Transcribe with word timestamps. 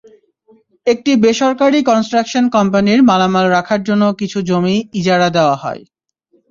একটি 0.87 1.11
বেসরকারি 1.23 1.79
কনস্ট্রাকশন 1.83 2.45
কোম্পানির 2.55 2.99
মালামাল 3.09 3.45
রাখার 3.49 3.81
জন্য 3.83 4.03
কিছু 4.19 4.37
জমি 4.49 4.75
ইজারা 4.99 5.27
দেওয়া 5.37 5.55
হয়। 5.63 5.81